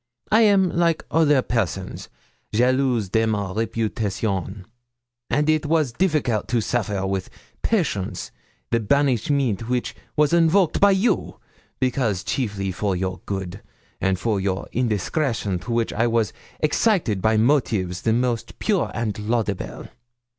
I 0.31 0.41
am, 0.41 0.69
like 0.75 1.05
other 1.11 1.43
persons, 1.43 2.09
jalouse 2.55 3.11
de 3.11 3.27
ma 3.27 3.53
réputation; 3.53 4.65
and 5.29 5.47
it 5.47 5.67
was 5.67 5.91
difficult 5.91 6.47
to 6.47 6.59
suffer 6.59 7.05
with 7.05 7.29
patience 7.61 8.31
the 8.71 8.79
banishment 8.79 9.69
which 9.69 9.93
was 10.15 10.33
invoked 10.33 10.79
by 10.79 10.89
you, 10.89 11.37
because 11.79 12.23
chiefly 12.23 12.71
for 12.71 12.95
your 12.95 13.21
good, 13.27 13.61
and 14.01 14.17
for 14.17 14.39
an 14.39 14.65
indiscretion 14.71 15.59
to 15.59 15.71
which 15.71 15.93
I 15.93 16.07
was 16.07 16.33
excited 16.61 17.21
by 17.21 17.37
motives 17.37 18.01
the 18.01 18.11
most 18.13 18.57
pure 18.57 18.89
and 18.95 19.19
laudable. 19.29 19.85